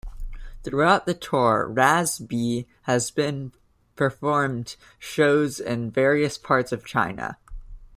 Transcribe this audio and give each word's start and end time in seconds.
Throughout 0.63 1.05
the 1.05 1.13
tour 1.13 1.67
Raz 1.69 2.17
B 2.17 2.65
has 2.85 3.11
been 3.11 3.51
performed 3.95 4.75
shows 4.97 5.59
in 5.59 5.91
various 5.91 6.39
parts 6.39 6.71
of 6.71 6.83
China. 6.83 7.37